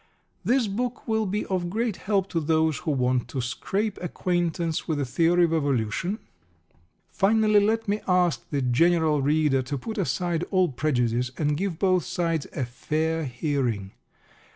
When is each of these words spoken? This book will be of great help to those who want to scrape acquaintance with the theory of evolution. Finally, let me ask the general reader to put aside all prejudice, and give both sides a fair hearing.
This 0.43 0.65
book 0.65 1.07
will 1.07 1.27
be 1.27 1.45
of 1.45 1.69
great 1.69 1.95
help 1.97 2.27
to 2.29 2.39
those 2.39 2.79
who 2.79 2.89
want 2.91 3.27
to 3.27 3.39
scrape 3.39 3.99
acquaintance 4.01 4.87
with 4.87 4.97
the 4.97 5.05
theory 5.05 5.43
of 5.43 5.53
evolution. 5.53 6.17
Finally, 7.11 7.59
let 7.59 7.87
me 7.87 8.01
ask 8.07 8.49
the 8.49 8.63
general 8.63 9.21
reader 9.21 9.61
to 9.61 9.77
put 9.77 9.99
aside 9.99 10.43
all 10.49 10.69
prejudice, 10.69 11.29
and 11.37 11.55
give 11.55 11.77
both 11.77 12.03
sides 12.03 12.47
a 12.53 12.65
fair 12.65 13.25
hearing. 13.25 13.91